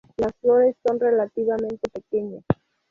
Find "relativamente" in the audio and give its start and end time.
0.99-1.87